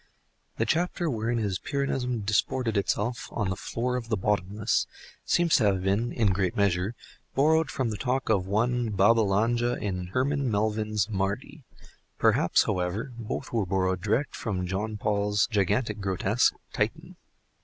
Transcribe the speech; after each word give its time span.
The 0.57 0.65
chapter 0.65 1.11
wherein 1.11 1.37
his 1.37 1.59
Pyrrhonism 1.59 2.21
disported 2.25 2.75
itself 2.75 3.27
"on 3.31 3.51
the 3.51 3.55
floor 3.55 3.97
of 3.97 4.09
the 4.09 4.17
bottomless" 4.17 4.87
seems 5.25 5.57
to 5.57 5.65
have 5.65 5.83
been, 5.83 6.11
in 6.11 6.33
great 6.33 6.57
measure, 6.57 6.95
borrowed 7.35 7.69
from 7.69 7.91
the 7.91 7.97
talk 7.97 8.27
of 8.27 8.47
one 8.47 8.89
Babbalanja 8.89 9.73
in 9.79 10.07
Herman 10.07 10.49
Melville's 10.49 11.07
"Mardi;" 11.07 11.65
perhaps, 12.17 12.63
however, 12.63 13.11
both 13.15 13.53
were 13.53 13.63
borrowed 13.67 14.01
direct 14.01 14.35
from 14.35 14.65
Jean 14.65 14.97
Paul's 14.97 15.45
gigantic 15.51 15.99
grotesque, 16.01 16.55
"Titan." 16.73 17.15